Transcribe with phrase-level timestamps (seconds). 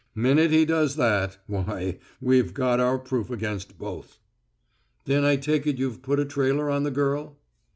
[0.15, 4.17] Minute he does that why, we've got our proof against both."
[5.05, 7.37] "Then I take it you've put a trailer on the girl?"